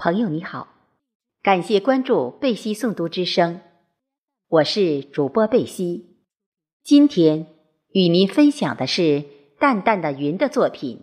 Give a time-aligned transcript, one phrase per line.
[0.00, 0.68] 朋友你好，
[1.42, 3.60] 感谢关注贝西诵读之声，
[4.46, 6.18] 我是主播贝西。
[6.84, 7.48] 今天
[7.90, 9.24] 与您分享的是
[9.58, 10.98] 淡淡的云的作品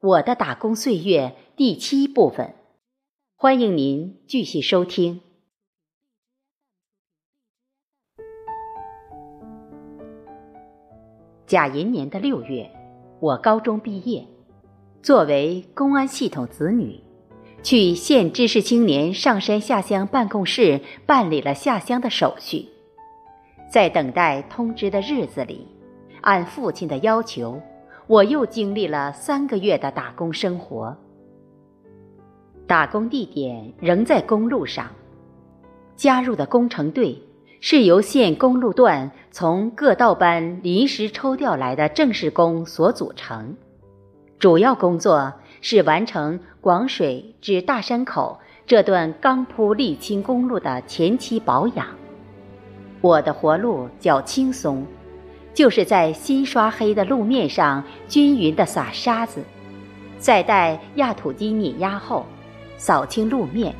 [0.08, 2.56] 《我的打工岁月》第七部分，
[3.36, 5.20] 欢迎您继续收听。
[11.46, 12.68] 甲寅年的六月，
[13.20, 14.26] 我高中毕业，
[15.00, 17.00] 作为公安系统子女。
[17.62, 22.66] 去县知识青年上山下乡办公室办理了下乡的手续，
[23.70, 25.68] 在等待通知的日子里，
[26.22, 27.60] 按父亲的要求，
[28.08, 30.96] 我又经历了三个月的打工生活。
[32.66, 34.90] 打工地点仍在公路上，
[35.94, 37.22] 加入的工程队
[37.60, 43.56] 是由县公路段从各道班临时抽调来的正式工所组成，
[44.40, 45.32] 主要工作。
[45.62, 51.86] 是完成广水至大山口这段钢铺沥青公路的前期保养。
[53.00, 54.84] 我的活路较轻松，
[55.54, 59.40] 就是在新刷黑的路面上均匀地撒沙子，
[60.18, 62.26] 再待压土机碾压后，
[62.76, 63.72] 扫清路面。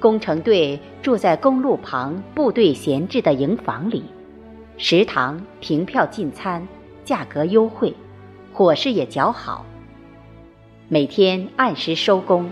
[0.00, 4.02] 工程队住在公路旁部队闲置的营房里，
[4.78, 6.66] 食堂凭票进餐，
[7.04, 7.94] 价格优惠，
[8.52, 9.64] 伙食也较好。
[10.86, 12.50] 每天按时收工，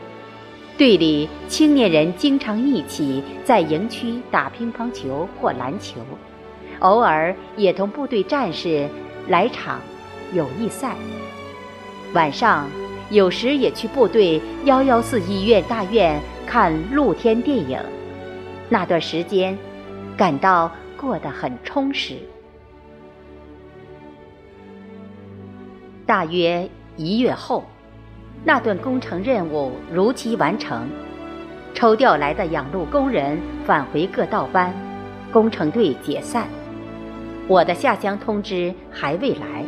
[0.78, 6.00] 队里青年人经常一起在营区打乒乓球或篮球，
[6.78, 8.88] 偶尔也同部队战士
[9.28, 9.82] 来场
[10.32, 10.96] 友谊赛。
[12.14, 12.70] 晚上
[13.10, 17.78] 有时也去部队幺幺四医院大院看露天电影，
[18.70, 19.56] 那段时间
[20.16, 22.16] 感到过得很充实。
[26.06, 27.62] 大约一月后。
[28.44, 30.88] 那段工程任务如期完成，
[31.74, 34.74] 抽调来的养路工人返回各道班，
[35.32, 36.48] 工程队解散。
[37.46, 39.64] 我的下乡通知还未来，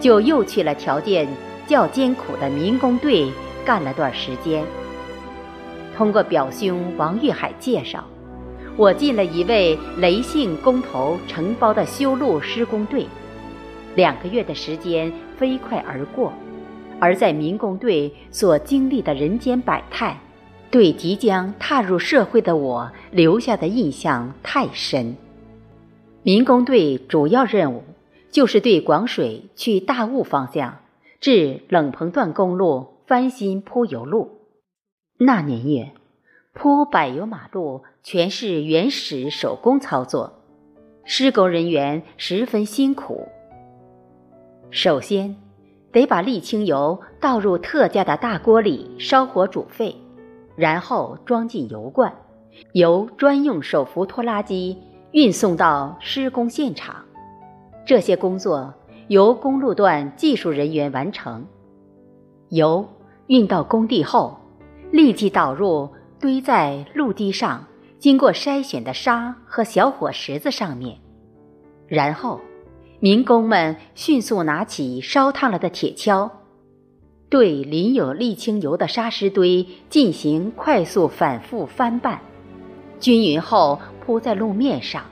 [0.00, 1.28] 就又去了条件
[1.66, 3.30] 较艰苦的民工队
[3.62, 4.64] 干了段时间。
[5.94, 8.02] 通过表兄王玉海介绍，
[8.78, 13.06] 我进了一位雷姓工头承包的修路施工队。
[13.94, 16.32] 两个月的时间飞快而过。
[17.00, 20.20] 而在民工队所经历的人间百态，
[20.70, 25.16] 对即将踏入社会的我留下的印象太深。
[26.22, 27.82] 民工队主要任务
[28.30, 30.78] 就是对广水去大雾方向
[31.20, 34.40] 至冷棚段公路翻新铺油路。
[35.18, 35.92] 那年月，
[36.52, 40.42] 铺柏油马路全是原始手工操作，
[41.04, 43.28] 施工人员十分辛苦。
[44.70, 45.47] 首先。
[45.90, 49.96] 得把沥青油倒入特价的大锅里烧火煮沸，
[50.54, 52.14] 然后装进油罐，
[52.72, 54.76] 由专用手扶拖拉机
[55.12, 56.96] 运送到施工现场。
[57.86, 58.74] 这些工作
[59.08, 61.46] 由公路段技术人员完成。
[62.50, 62.86] 油
[63.28, 64.38] 运到工地后，
[64.90, 65.88] 立即倒入
[66.20, 67.64] 堆在路堤上
[67.98, 70.98] 经过筛选的沙和小火石子上面，
[71.86, 72.38] 然后。
[73.00, 76.28] 民工们迅速拿起烧烫了的铁锹，
[77.28, 82.20] 对淋有沥青油的沙石堆进行快速反复翻拌，
[82.98, 85.04] 均匀后铺在路面上。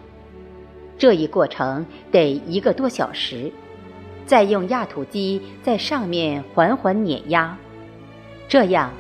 [0.99, 3.53] 这一过程得一个多小时，
[4.25, 7.57] 再用压土机在上面缓缓碾压，
[8.49, 8.91] 这样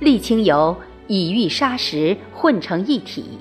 [0.00, 0.74] 沥青油
[1.08, 3.38] 已与沙石混成一体，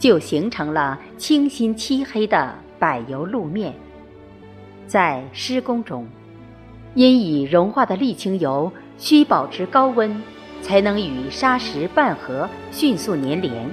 [0.00, 3.72] 就形成了清新漆黑的柏油路面。
[4.86, 6.06] 在施工中，
[6.94, 10.22] 因已融化的沥青油需保持高温，
[10.60, 13.70] 才能与砂石拌合，迅速粘连，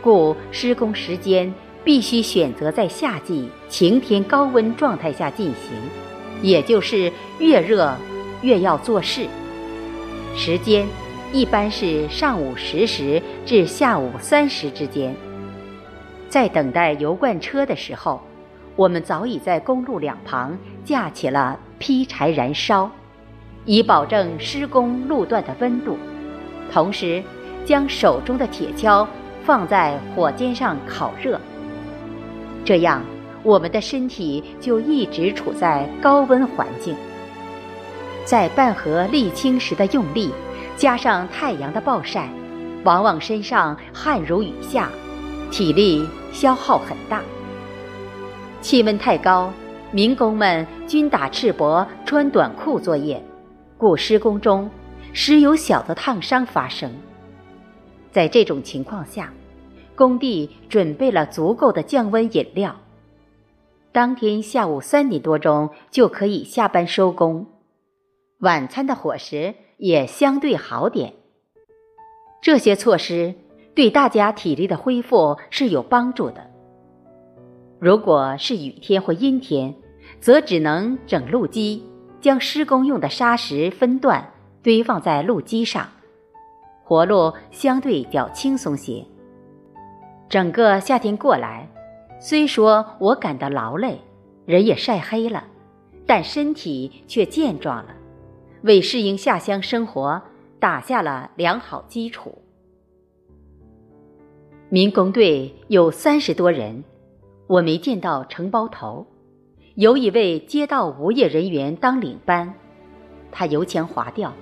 [0.00, 5.76] 故施工时间必须选择在夏季晴天高温状态下进行，
[6.40, 7.92] 也就是越热
[8.42, 9.26] 越要做事。
[10.36, 10.86] 时间
[11.32, 15.14] 一般是上午十时至下午三时之间。
[16.28, 18.20] 在等待油罐车的时候。
[18.76, 22.90] 我们早已在公路两旁架起了劈柴燃烧，
[23.64, 25.96] 以保证施工路段的温度，
[26.72, 27.22] 同时
[27.64, 29.06] 将手中的铁锹
[29.44, 31.40] 放在火尖上烤热。
[32.64, 33.00] 这样，
[33.44, 36.96] 我们的身体就一直处在高温环境。
[38.24, 40.32] 在拌合沥青时的用力，
[40.76, 42.28] 加上太阳的暴晒，
[42.82, 44.88] 往往身上汗如雨下，
[45.50, 47.20] 体力消耗很大。
[48.64, 49.52] 气温太高，
[49.92, 53.22] 民工们均打赤膊、穿短裤作业，
[53.76, 54.70] 故施工中
[55.12, 56.90] 时有小的烫伤发生。
[58.10, 59.34] 在这种情况下，
[59.94, 62.74] 工地准备了足够的降温饮料。
[63.92, 67.46] 当天下午三点多钟就可以下班收工，
[68.38, 71.12] 晚餐的伙食也相对好点。
[72.40, 73.34] 这些措施
[73.74, 76.53] 对大家体力的恢复是有帮助的。
[77.84, 79.74] 如果是雨天或阴天，
[80.18, 81.84] 则只能整路基，
[82.18, 84.32] 将施工用的沙石分段
[84.62, 85.86] 堆放在路基上，
[86.82, 89.04] 活路相对较轻松些。
[90.30, 91.68] 整个夏天过来，
[92.18, 94.00] 虽说我感到劳累，
[94.46, 95.44] 人也晒黑了，
[96.06, 97.94] 但身体却健壮了，
[98.62, 100.22] 为适应下乡生活
[100.58, 102.38] 打下了良好基础。
[104.70, 106.82] 民工队有三十多人。
[107.46, 109.06] 我没见到承包头，
[109.74, 112.54] 有一位街道无业人员当领班，
[113.30, 114.32] 他油腔滑调，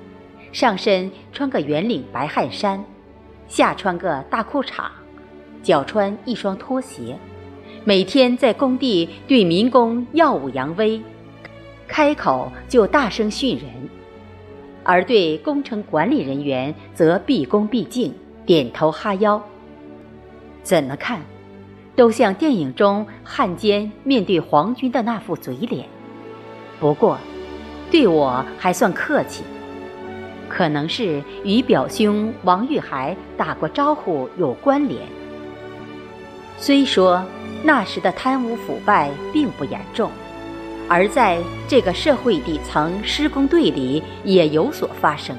[0.53, 2.85] 上身穿个圆领白汗衫，
[3.49, 4.85] 下穿个大裤衩，
[5.65, 7.19] 脚穿一双拖鞋，
[7.85, 11.03] 每天在工地对民工耀武扬威，
[11.89, 13.67] 开口就大声训人，
[14.85, 18.15] 而对工程管理人员则毕恭毕敬，
[18.47, 19.43] 点头哈腰。
[20.63, 21.21] 怎么看？
[21.95, 25.87] 都像电影中汉奸面对皇军的那副嘴脸，
[26.81, 27.19] 不过，
[27.91, 29.45] 对我还算客气，
[30.49, 35.03] 可能是与表兄王玉海打过招呼有关联。
[36.57, 37.23] 虽说
[37.63, 40.11] 那时的贪污腐败并不严重，
[40.89, 45.37] 而在这个社会底层施工队里也有所发生。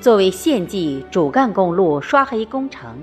[0.00, 2.96] 作为县级主干公路刷黑工程。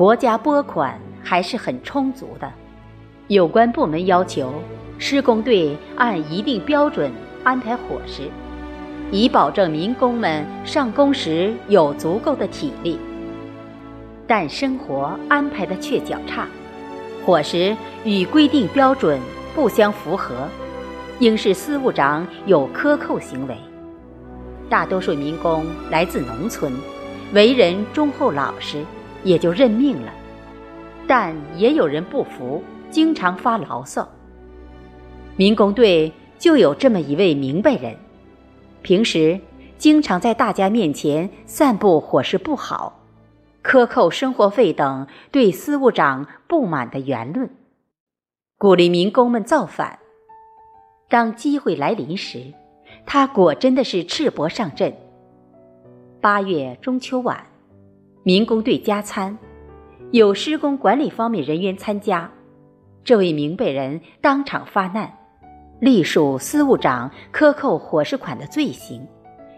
[0.00, 2.50] 国家拨款还是很充足的，
[3.28, 4.50] 有关部门要求
[4.96, 7.12] 施工队按一定标准
[7.44, 8.22] 安排伙食，
[9.10, 12.98] 以保证民工们上工时有足够的体力。
[14.26, 16.48] 但生活安排的却较差，
[17.26, 19.20] 伙食与规定标准
[19.54, 20.48] 不相符合，
[21.18, 23.54] 应是司务长有克扣行为。
[24.66, 26.72] 大多数民工来自农村，
[27.34, 28.82] 为人忠厚老实。
[29.22, 30.12] 也就认命了，
[31.06, 34.08] 但也有人不服，经常发牢骚。
[35.36, 37.96] 民工队就有这么一位明白人，
[38.82, 39.38] 平时
[39.78, 43.00] 经常在大家面前散布伙食不好、
[43.62, 47.50] 克扣生活费等对司务长不满的言论，
[48.58, 49.98] 鼓励民工们造反。
[51.08, 52.54] 当机会来临时，
[53.04, 54.96] 他果真的是赤膊上阵。
[56.20, 57.49] 八月中秋晚。
[58.22, 59.38] 民工队加餐，
[60.10, 62.30] 有施工管理方面人员参加。
[63.02, 65.10] 这位明白人当场发难，
[65.80, 69.08] 隶属司务长克扣伙食款的罪行，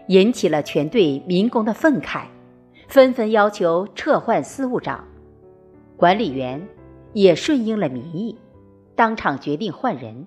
[0.07, 2.23] 引起了全队民工的愤慨，
[2.87, 5.03] 纷纷要求撤换司务长。
[5.97, 6.65] 管理员
[7.11, 8.37] 也顺应了民意，
[8.95, 10.25] 当场决定换人。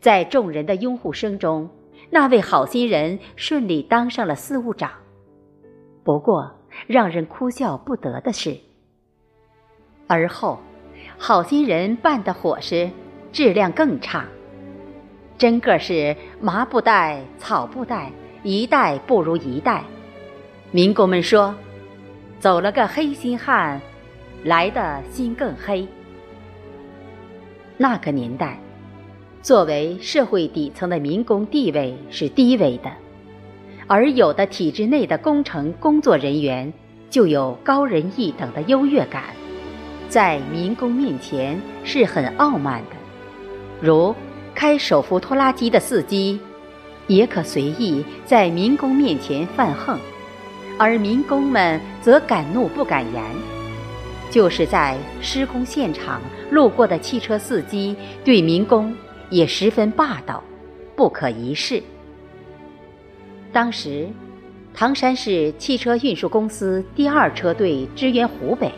[0.00, 1.70] 在众人的拥护声中，
[2.10, 4.90] 那位好心人顺利当上了司务长。
[6.02, 6.52] 不过，
[6.86, 8.56] 让人哭笑不得的是，
[10.06, 10.60] 而后，
[11.18, 12.90] 好心人办的伙食
[13.32, 14.26] 质量更差，
[15.38, 18.12] 真个是麻布袋、草布袋，
[18.42, 19.84] 一袋不如一袋。
[20.70, 21.54] 民工们说
[22.38, 23.80] ：“走了个黑心汉，
[24.44, 25.86] 来的心更黑。”
[27.78, 28.58] 那个年代，
[29.42, 32.90] 作为社会底层的民工地位是低微的。
[33.88, 36.72] 而有的体制内的工程工作人员
[37.08, 39.22] 就有高人一等的优越感，
[40.08, 42.96] 在民工面前是很傲慢的。
[43.80, 44.14] 如
[44.54, 46.40] 开手扶拖拉机的司机，
[47.06, 49.98] 也可随意在民工面前犯横，
[50.78, 53.22] 而民工们则敢怒不敢言。
[54.28, 58.92] 就是在施工现场路过的汽车司机，对民工
[59.30, 60.42] 也十分霸道，
[60.96, 61.80] 不可一世。
[63.56, 64.06] 当时，
[64.74, 68.70] 唐山市汽车运输公司第二车队支援湖北，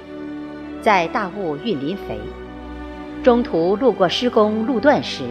[0.81, 2.17] 在大雾运磷肥，
[3.21, 5.25] 中途路过施工路段时，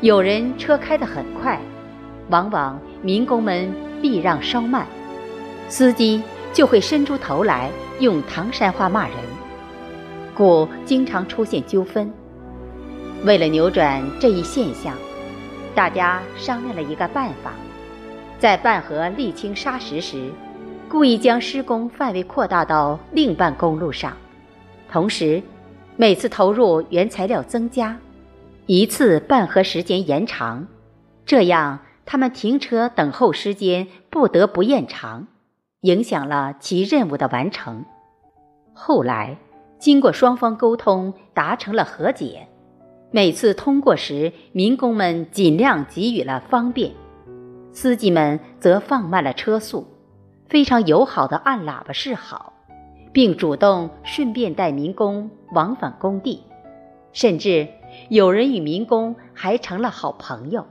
[0.00, 1.60] 有人车开得很快，
[2.28, 3.68] 往往民工们
[4.00, 4.86] 避让稍慢，
[5.68, 7.68] 司机就会伸出头来
[7.98, 9.16] 用唐山话骂人，
[10.36, 12.08] 故经常出现纠纷。
[13.24, 14.94] 为了扭转这一现象，
[15.74, 17.50] 大家商量了一个办法。
[18.38, 20.30] 在半河沥青砂石时，
[20.88, 24.16] 故意将施工范围扩大到另半公路上，
[24.88, 25.42] 同时
[25.96, 27.98] 每次投入原材料增加，
[28.66, 30.68] 一次半河时间延长，
[31.26, 35.26] 这样他们停车等候时间不得不延长。
[35.82, 37.84] 影响了其任务的完成。
[38.72, 39.38] 后来，
[39.78, 42.48] 经过双方沟通，达成了和解。
[43.12, 46.90] 每次通过时，民工们尽量给予了方便，
[47.80, 49.86] 司机们则放慢了车速，
[50.48, 52.52] 非常友好的按喇叭示好，
[53.12, 56.42] 并主动顺便带民工往返工地，
[57.12, 57.68] 甚至
[58.08, 60.66] 有人与民工还成了好朋友。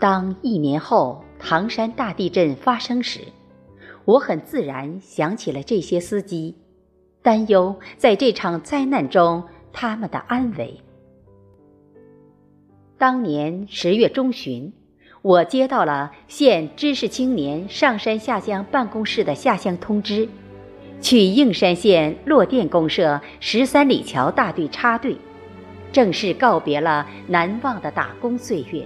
[0.00, 3.20] 当一年后唐山大地震发生时，
[4.04, 6.56] 我很自然想起了这些司机，
[7.22, 10.80] 担忧在这场灾难中他们的安危。
[12.98, 14.72] 当年十月中旬，
[15.22, 20.26] 我接到了县知识青年上山下乡办公室的下乡通知，
[21.02, 25.14] 去应山县洛店公社十三里桥大队插队，
[25.92, 28.82] 正式告别了难忘的打工岁月。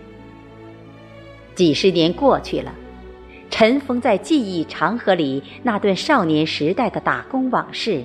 [1.55, 2.75] 几十年过去了，
[3.49, 8.03] 尘封在记忆长河里那段少年时代的打工往事，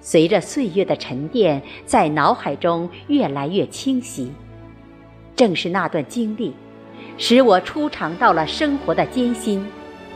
[0.00, 4.32] 随着岁月的沉淀，在脑海中越来越清晰。
[5.36, 6.54] 正是那段经历，
[7.20, 9.66] 使我初尝到了生活的艰辛，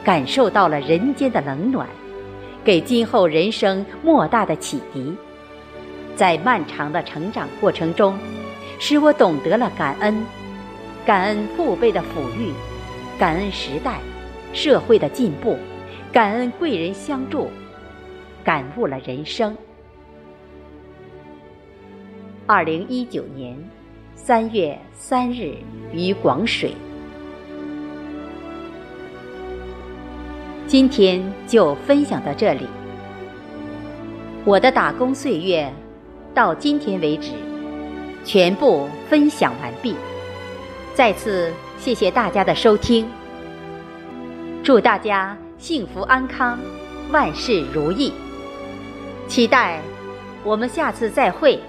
[0.05, 1.89] 感受到了人间的冷暖，
[2.65, 5.13] 给今后人生莫大的启迪。
[6.15, 8.17] 在漫长的成长过程中，
[8.79, 10.25] 使我懂得了感恩，
[11.05, 12.53] 感恩父辈的抚育，
[13.19, 13.99] 感恩时代、
[14.53, 15.59] 社会的进步，
[16.13, 17.51] 感恩贵人相助，
[18.45, 19.57] 感悟了人生。
[22.47, 23.59] 二零一九年。
[24.15, 25.57] 三月三日
[25.93, 26.77] 于广水，
[30.73, 32.67] 今天就分享到这里。
[34.43, 35.71] 我的打工岁月
[36.33, 37.33] 到今天为止
[38.25, 39.95] 全部分享完毕。
[40.95, 43.07] 再次谢谢大家的收听，
[44.63, 46.59] 祝大家幸福安康，
[47.11, 48.11] 万事如意。
[49.29, 49.79] 期待
[50.43, 51.61] 我们下次再会。